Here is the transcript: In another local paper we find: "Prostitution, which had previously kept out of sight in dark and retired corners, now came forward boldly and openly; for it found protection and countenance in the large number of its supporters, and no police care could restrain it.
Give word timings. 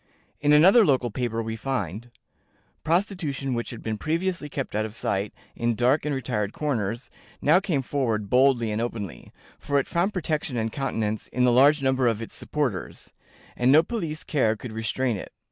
In 0.39 0.51
another 0.51 0.83
local 0.83 1.11
paper 1.11 1.43
we 1.43 1.55
find: 1.55 2.09
"Prostitution, 2.83 3.53
which 3.53 3.69
had 3.69 3.83
previously 3.99 4.49
kept 4.49 4.75
out 4.75 4.83
of 4.83 4.95
sight 4.95 5.31
in 5.55 5.75
dark 5.75 6.05
and 6.07 6.15
retired 6.15 6.53
corners, 6.53 7.11
now 7.39 7.59
came 7.59 7.83
forward 7.83 8.27
boldly 8.27 8.71
and 8.71 8.81
openly; 8.81 9.31
for 9.59 9.77
it 9.77 9.87
found 9.87 10.11
protection 10.11 10.57
and 10.57 10.71
countenance 10.73 11.27
in 11.27 11.43
the 11.43 11.51
large 11.51 11.83
number 11.83 12.07
of 12.07 12.19
its 12.19 12.33
supporters, 12.33 13.13
and 13.55 13.71
no 13.71 13.83
police 13.83 14.23
care 14.23 14.55
could 14.55 14.71
restrain 14.73 15.17
it. 15.17 15.31